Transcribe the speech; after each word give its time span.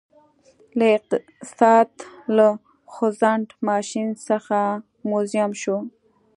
له 0.77 0.85
اقتصاد 0.97 1.89
له 2.35 2.47
خوځنده 2.93 3.53
ماشین 3.69 4.09
څخه 4.27 4.57
موزیم 5.09 5.51
شو 5.61 5.77